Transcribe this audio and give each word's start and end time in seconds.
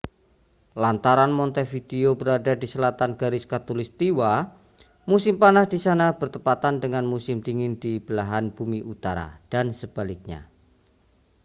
lantaran 0.83 1.29
montevideo 1.39 2.11
berada 2.19 2.53
di 2.61 2.65
selatan 2.73 3.11
garis 3.21 3.43
khatulistiwa 3.51 4.31
musim 5.09 5.35
panas 5.41 5.67
di 5.73 5.77
sana 5.85 6.07
bertepatan 6.21 6.75
dengan 6.83 7.03
musim 7.13 7.37
dingin 7.47 7.73
di 7.83 7.93
belahan 8.07 8.45
bumi 8.55 8.79
utara 8.93 9.27
dan 9.53 9.65
sebaliknya 9.79 10.39